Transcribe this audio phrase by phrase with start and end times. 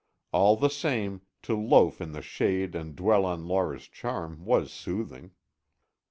[0.31, 5.33] All the same, to loaf in the shade and dwell on Laura's charm was soothing.